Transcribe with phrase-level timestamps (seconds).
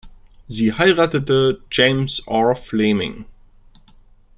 [0.47, 3.25] Sie heiratete James Orr Fleming.